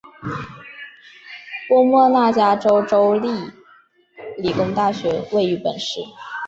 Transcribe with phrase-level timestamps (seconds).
[1.67, 3.29] 波莫纳加州州立
[4.35, 5.99] 理工大学位于本市。